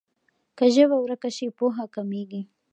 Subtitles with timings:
[0.57, 2.41] که ژبه ورکه سي پوهه کمېږي.